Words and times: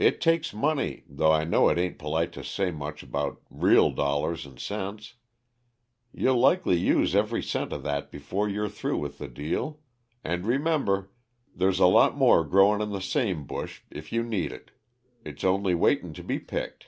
It 0.00 0.20
takes 0.20 0.52
money, 0.52 1.04
though 1.08 1.30
I 1.30 1.44
know 1.44 1.68
it 1.68 1.78
ain't 1.78 2.00
polite 2.00 2.32
to 2.32 2.42
say 2.42 2.72
much 2.72 3.04
about 3.04 3.42
real 3.48 3.92
dollars 3.92 4.44
'n' 4.44 4.56
cents. 4.56 5.14
You'll 6.12 6.40
likely 6.40 6.74
use 6.76 7.14
every 7.14 7.44
cent 7.44 7.72
of 7.72 7.84
that 7.84 8.10
before 8.10 8.48
you're 8.48 8.68
through 8.68 8.98
with 8.98 9.18
the 9.18 9.28
deal 9.28 9.78
and 10.24 10.44
remember, 10.44 11.12
there's 11.54 11.78
a 11.78 11.86
lot 11.86 12.16
more 12.16 12.44
growin' 12.44 12.82
on 12.82 12.90
the 12.90 13.00
same 13.00 13.46
bush, 13.46 13.82
if 13.88 14.10
you 14.12 14.24
need 14.24 14.50
it. 14.50 14.72
It's 15.24 15.44
only 15.44 15.76
waitin' 15.76 16.12
to 16.14 16.24
be 16.24 16.40
picked." 16.40 16.86